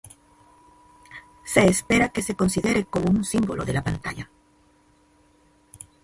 Se 1.43 1.67
espera 1.67 2.09
que 2.09 2.23
se 2.23 2.35
considere 2.35 2.85
como 2.85 3.11
un 3.11 3.23
símbolo 3.23 3.65
de 3.65 3.73
la 3.73 3.83
pantalla. 3.83 4.31